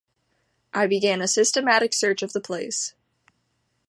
[0.73, 2.95] I began a systematic search of the place.